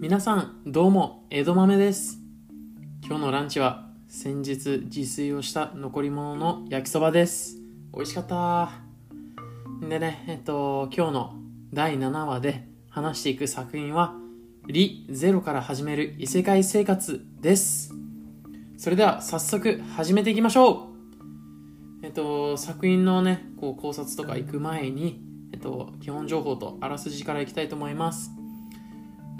[0.00, 2.20] 皆さんどうも江戸豆です。
[3.04, 7.58] 今日のランチは先日自炊をした残り物の焼きそばです。
[7.92, 8.70] 美味しかった。
[9.86, 11.34] でねえっと今日の
[11.74, 14.14] 第7話で話していく作品は
[14.66, 17.92] 「リ・ゼロから始める異世界生活」です。
[18.78, 20.88] それでは早速始めていきましょ
[22.02, 22.06] う。
[22.06, 25.20] えっと作品のねこう考察とか行く前に
[25.52, 28.39] えっと基本情報とあらすじからいきたいと思います。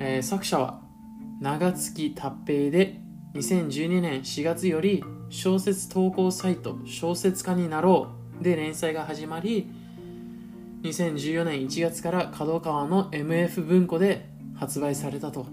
[0.03, 0.81] えー、作者は
[1.41, 2.99] 長月達平で
[3.35, 8.09] 2012年4月より小説投稿サイト小説家になろ
[8.41, 9.71] うで連載が始まり
[10.83, 15.47] 2014年1月から角川の MF 文庫で発売されたと。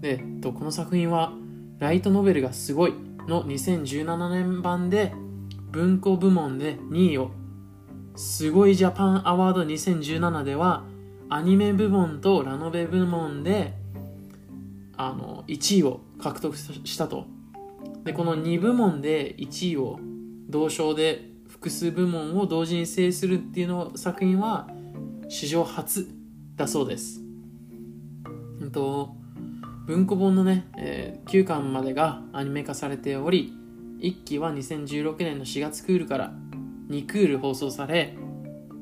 [0.00, 1.34] でとこの作品は
[1.78, 2.94] ライトノベルがすごい
[3.28, 5.12] の2017年版で
[5.70, 7.30] 文庫部門で2位を
[8.16, 10.84] すごいジャパンアワード2017では
[11.30, 13.74] アニメ部門とラノベ部門で
[14.96, 17.26] あの1位を獲得したと。
[18.04, 19.98] でこの2部門で1位を
[20.48, 24.68] 同賞で複数部門を同時に制するっていうの作品は
[25.28, 26.08] 史上初
[26.56, 27.20] だそうです、
[28.62, 29.14] えっと、
[29.86, 33.52] 文庫本のね、えー、9巻までがアニメ化されており
[34.00, 36.32] 1期は2016年の4月クールから
[36.88, 38.16] 2クール放送され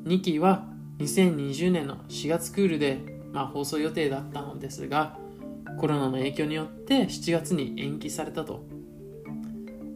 [0.04, 0.67] 2期は
[0.98, 2.98] 2020年の4月クールで、
[3.32, 5.16] まあ、放送予定だったのですが
[5.78, 8.64] コロナの影響によって7月に延期されたと。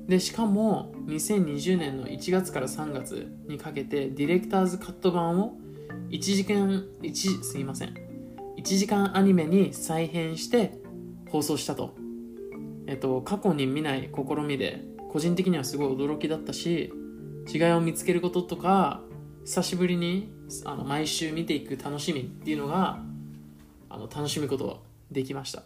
[0.07, 5.57] でしかも2020年の1月から3月にかけてディレクターズカット版を
[6.11, 7.95] 1時間1すいません。
[8.59, 10.79] 1時間アニメに再編して
[11.31, 11.95] 放送したと。
[12.87, 16.93] えっと過去に見ない試みで個人的にはすごい驚きだったし
[17.53, 19.03] 違いを見つけることとか
[19.45, 20.33] 久しぶりに
[20.65, 22.99] あの毎週見ていく楽しみっていうのが
[23.89, 24.77] あの楽しむことが
[25.11, 25.65] できました。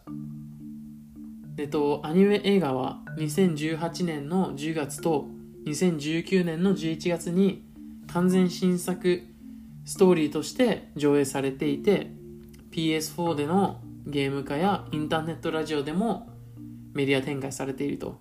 [1.58, 5.26] えっとアニメ映画は2018年の10月と
[5.66, 7.64] 2019年の11月に
[8.08, 9.22] 完全新作
[9.84, 12.10] ストーリーとして上映されていて
[12.72, 16.28] PS4 でのゲーム化やインターネットラジオでも
[16.92, 18.18] メディア展開されていると。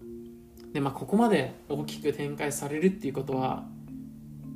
[0.74, 3.66] でまあここまで大きく展開されるっていうことは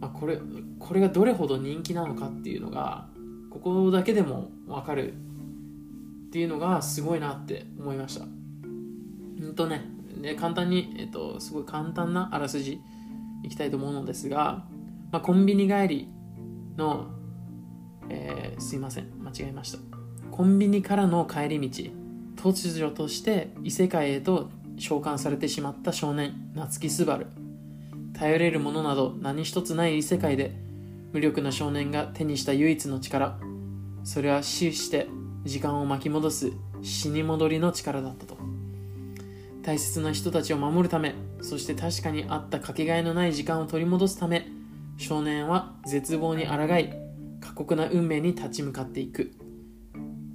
[0.07, 0.39] あ、これ
[0.79, 3.07] これがどれほど人気なのかっていうのが
[3.49, 8.25] ここだけでも分かるっていうのがすごいなって思いました。
[8.25, 8.27] う
[9.49, 9.83] んとね
[10.17, 12.79] ね簡単に、えっと、すごい簡単なあらすじ
[13.43, 14.65] いきたいと思うのですが、
[15.11, 16.09] まあ、コンビニ帰り
[16.77, 17.07] の、
[18.09, 19.07] えー、すいません。
[19.21, 19.79] 間違えました。
[20.31, 21.91] コンビニからの帰り道
[22.37, 27.27] 突如として異世界へと召喚されてしまった少年夏木すばる
[28.19, 30.53] 頼れるものなど何一つない異世界で
[31.13, 33.39] 無力な少年が手にした唯一の力。
[34.03, 35.07] それは死して
[35.45, 38.37] 時間を巻き戻す死に戻りの力だったと。
[39.63, 44.47] 大切な人たちを守るためそして確かにあったかけがえのない時間を取り戻すため
[44.97, 46.89] 少年は絶望に抗い
[47.39, 49.31] 過酷な運命に立ち向かっていく。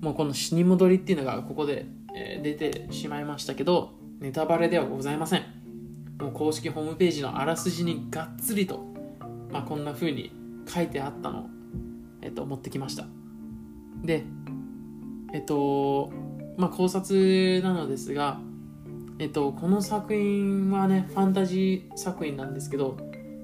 [0.01, 1.87] もうこの死に戻りっていうのがここで、
[2.17, 5.64] え出てしまいましたけどネタバレではございません。
[6.19, 8.85] もう公式ホームページのあらすじにがっつりと、
[9.51, 10.33] まあ、こんな風に
[10.67, 11.47] 書いてあったのを、
[12.23, 13.07] えっと、持ってきました。
[14.03, 14.25] で
[15.33, 16.13] えっと
[16.57, 18.41] まあ考察なのですが
[19.19, 22.97] えっとこの作品はねファンタジー作品なんですけど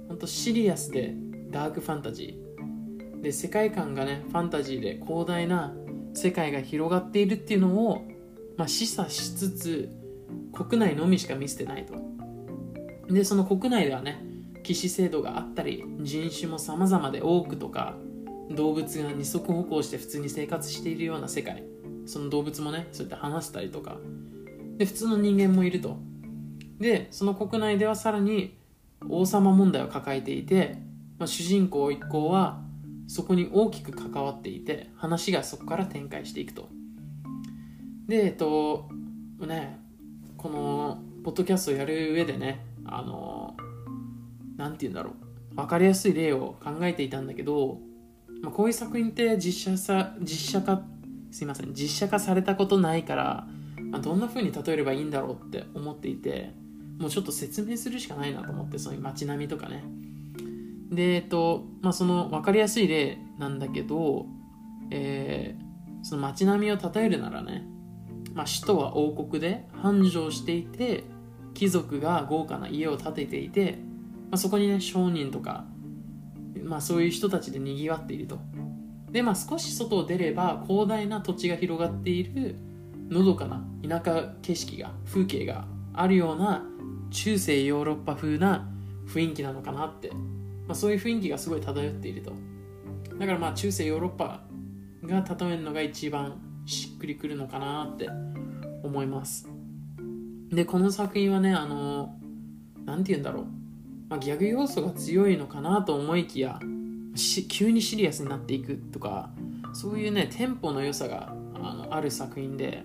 [0.08, 1.14] 本当シリアスで
[1.50, 3.20] ダークファンタジー。
[3.20, 5.75] で世界観がねファンタジーで広大な
[6.14, 8.06] 世界が広がっているっていうのを、
[8.56, 9.91] まあ、示唆しつつ
[10.52, 11.94] 国内のみしか見せてないと。
[13.10, 14.22] でその国内ではね
[14.62, 17.94] 騎士制度があったり人種も様々で多くとか
[18.50, 21.65] 動物が二足歩行して普通に生活しているような世界
[22.06, 23.97] その動物もねそうやって話したりとか
[24.76, 25.99] で普通の人間もいると。
[26.78, 28.56] でその国内ではさらに
[29.06, 30.78] 王様問題を抱えていて、
[31.19, 32.62] まあ、主人公一行は
[33.06, 36.69] そこに大きく関わっていて話がそこから展開していくと。
[38.08, 38.88] でえっと
[39.40, 39.79] ね
[40.38, 43.56] このポッドキャストをやる上でねあの
[44.56, 45.54] 何て言うんだろう。
[45.54, 47.78] 分かりやすい例を考えていたんだけど、
[48.42, 50.82] まあ、こういう作品って実写さ実写化
[51.32, 53.46] すいません実写化されたことないから、
[53.90, 56.52] まあ、どんな風に例えればいいんだろうって思っていて
[56.98, 59.82] もうちょっと説明するしかないなと思ってそういう街並みとかね。
[60.90, 64.26] でえっとまあその分かりやすい例なんだけど
[64.90, 67.64] えー、その街並みを例えるならね、
[68.34, 71.04] まあ、首都は王国で繁盛していて
[71.55, 73.79] 貴族が豪華な家を建てていて、
[74.31, 75.64] まあ、そこにね商人とか、
[76.62, 78.38] まあ、そういう人たちでにぎわっていると。
[79.11, 82.55] でまあ少し外を出れば広大な土地が広がっている
[83.08, 86.64] のどかな田舎景色が風景があるような
[87.11, 88.70] 中世ヨーロッパ風な
[89.08, 90.11] 雰囲気なのかなって、
[90.69, 92.32] まあ、そういう雰囲気がすごい漂っていると。
[93.19, 94.44] だからまあ中世ヨーロッパ
[95.02, 98.08] が例えるのが一番しっくりくるのかなって
[98.85, 99.50] 思います。
[100.50, 102.17] でこの作品はねあの
[102.85, 103.44] 何て言うんだろう、
[104.08, 106.58] まあ、ギャグ要素が強いのかなと思いきや
[107.49, 109.31] 急にシリアスになっていくとか
[109.73, 112.85] そういうねテンポの良さがあのある作品で。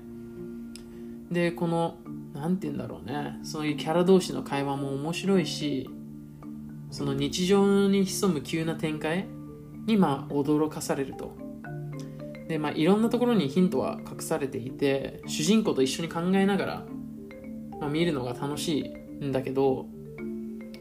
[1.32, 1.98] でこの
[2.34, 3.40] 何て言うんだろうね。
[3.44, 5.90] そういうキャラ同士の会話も面白いし
[6.92, 9.28] その日常に潜む急な展開
[9.88, 11.36] にまあ驚かされると。
[12.48, 16.86] でまあいろんなところにヒントは隠されていて主人公と一緒に考えながら、
[17.80, 19.86] まあ、見るのが楽しいんだけど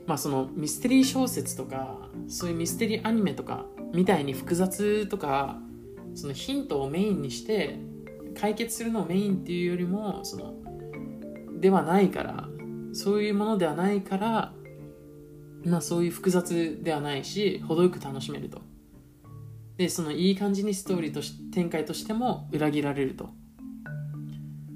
[0.07, 1.99] まあそのミステリー小説とか
[2.29, 5.59] そういうミステリーアニメとかみたいに複雑とか
[6.15, 7.79] そのヒントをメインにして
[8.39, 10.55] 解決するのをメインっていうよりもその
[11.61, 12.49] ではないから
[12.93, 14.53] そういうものではないから
[15.65, 18.61] まあそういう複雑ではないし程よく楽しめると。
[19.77, 23.31] でそのいい感じにストーリーとし展開としても裏切られると。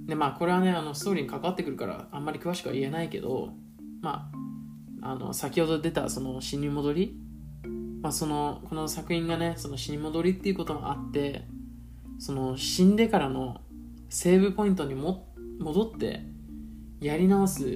[0.08, 3.50] でまあこれはねあのストーリーに関わってくるからあんまり詳しくは言えないけど
[4.00, 4.30] ま
[5.02, 7.16] ああの先ほど出たその死に戻り
[8.02, 11.44] まあ、そのこの作品がねその死に戻りっていうこともあって
[12.18, 13.60] その死んでからの
[14.08, 15.28] セーブポイントにも
[15.58, 16.22] 戻って
[17.00, 17.70] やり直すっ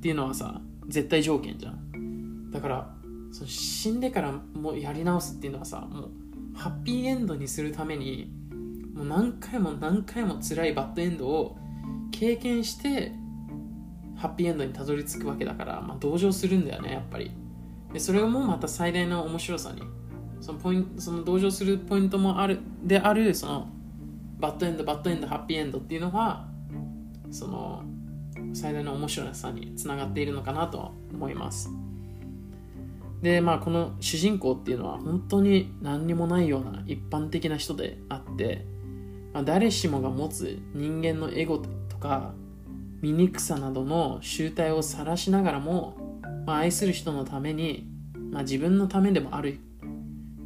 [0.00, 2.50] ていうのはさ絶対条件じゃん。
[2.50, 2.94] だから
[3.32, 6.10] その死んでからもやり直すっていうのはさもう
[6.54, 8.32] ハッピーエンドにするために
[8.96, 11.56] もう何回も何回も辛いバッドエンドを
[12.10, 13.12] 経験して
[14.16, 17.30] ハッピーエンドにたどり着くわけだから、まあ、同情するんだよねやっぱり。
[17.92, 19.82] でそれもまた最大の面白さに。
[20.40, 23.68] そのポイントその同情するポイントもあるであるその
[24.38, 26.46] バッドエンドバッドエンドハッピーエンドっていうのは
[27.30, 27.82] その
[28.52, 31.70] 最大の面白さにつながっているのかなと思います。
[33.22, 38.66] でまあこの主人公っていうのは本当に何にもないような一般的な人であって、
[39.36, 42.32] まあ、誰しもが持つ人間のエゴとか
[43.02, 45.94] 醜さなどの集体を晒しながらも
[46.46, 47.86] まあ、愛する人のために、
[48.30, 49.58] まあ、自分のためでもある。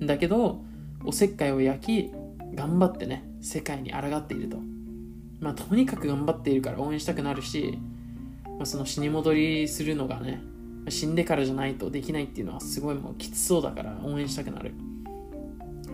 [0.02, 0.64] んだけど
[1.04, 2.10] おせっかいを焼き
[2.56, 4.56] 頑張ってね世界に抗っていると、
[5.38, 7.78] まあ、とにかく頑張っているから応援したくなるし、
[8.44, 10.42] まあ、その死に戻りするのがね
[10.88, 14.72] 死んでからじゃないとできないっていうのはすごいもうきつそうだから応援したくなる。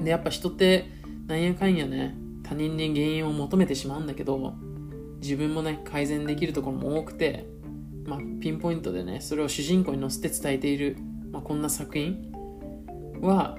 [0.03, 0.89] でやっぱ人って
[1.27, 2.15] なんやかんやね
[2.47, 4.55] 他人に原因を求めてしまうんだけど
[5.21, 7.47] 自分もね改善できるところも多くて
[8.07, 10.97] まあ、ピンポイントでねそれを主人公に乗せて伝えている、
[11.31, 12.33] まあ、こんな作品
[13.21, 13.59] は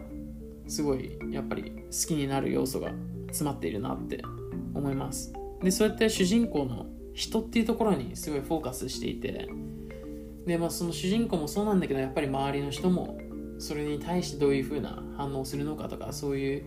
[0.67, 2.91] すごいやっぱり好きになる要素が
[3.27, 4.21] 詰まっているなって
[4.73, 5.33] 思います。
[5.61, 9.49] でそうやって主人公の人っていうところにすごいフォーカスしていて
[10.45, 13.17] で、まあ、その主人公もそうなんだけどやっぱり周りの人も
[13.57, 16.63] それに対してどういう風な反応をするのかとかそういう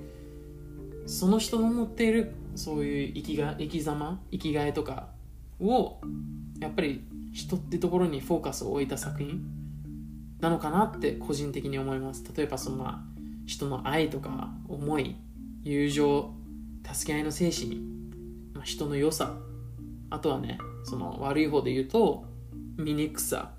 [1.10, 5.08] その人の持っているそういう生きが生き様生きがいとか
[5.60, 6.00] を
[6.60, 9.42] やっぱり人ってところにフォーカスを置いた作品
[10.38, 12.24] なのかなって個人的に思います。
[12.36, 13.00] 例えばそのまあ
[13.44, 15.16] 人の愛とか思い
[15.64, 16.32] 友情
[16.88, 17.74] 助け合いの精神、
[18.54, 19.34] まあ、人の良さ
[20.10, 22.24] あとはねその悪い方で言うと
[22.78, 23.50] 醜さ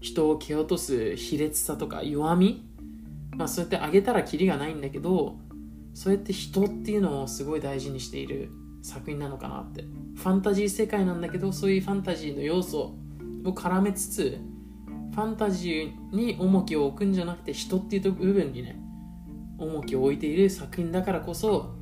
[0.00, 2.64] 人を蹴落とす卑劣さとか弱み
[3.32, 5.42] まあそうやってあげたらキリがないんだけど
[5.94, 8.50] そうやって人っていうのをすごい大事にしている
[8.82, 9.84] 作品なのかなって。
[10.16, 12.94] ファンタジー世界なんだけどそういうファンタジーの要素
[13.44, 14.38] を絡めつつ
[15.12, 18.80] ファンタジーに重きを置くんじゃなくて人っていう部分にね
[19.58, 21.74] 重きを置いている作品だからこそ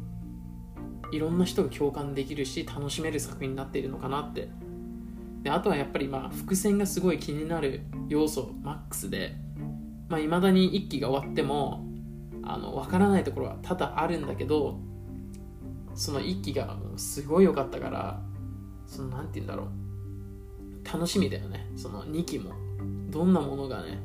[1.13, 4.49] いろんな人が共感できるし楽しめる作品になっているのかなって。
[5.43, 9.35] であとはやっぱりまあ伏線がすごい気になる要素マックスで
[10.13, 11.87] まあ、未だに1期が終わっても
[12.45, 14.79] あの分からないところは多々あるんだけど
[15.95, 18.21] その1期がすごい良かったから
[18.87, 19.67] その何て言うんだろう。
[20.85, 21.71] 楽しみだよね。
[21.77, 22.53] その2期も。
[23.09, 24.01] どんなものがね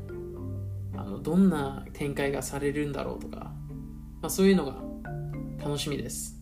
[0.95, 3.51] あのどんな展開がされるんだろうとか、
[4.21, 4.75] まあ、そういうのが
[5.63, 6.39] 楽しみです。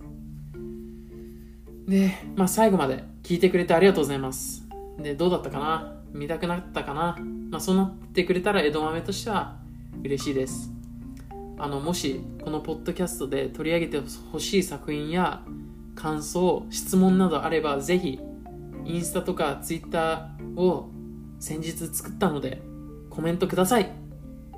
[1.87, 4.67] で、まあ、最後まで聞いてくれてありがとうございます。
[4.99, 6.01] でどうだったかな？
[6.11, 7.17] 見たくなったかな、
[7.51, 9.57] まあ、そうなってくれたら江戸豆としては
[10.03, 10.71] 嬉しいです。
[11.57, 15.41] あのもしこのポッドキャストで取り上げてほしい作品や
[15.95, 18.19] 感想質問などあればぜひ
[18.83, 20.91] インスタとかツイッターを
[21.39, 22.61] 先日作ったので
[23.09, 23.91] コメントください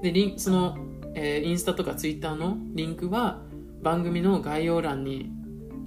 [0.02, 0.78] でリンその、
[1.14, 3.42] えー、インスタとかツイッターのリンクは
[3.82, 5.32] 番組の概要欄に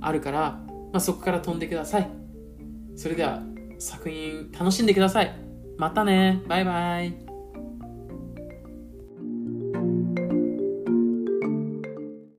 [0.00, 0.60] あるから
[0.92, 2.10] まあ、そこから飛んでください。
[2.96, 3.42] それでは
[3.78, 5.34] 作品楽しんでください。
[5.78, 6.42] またね。
[6.48, 7.29] バイバイ。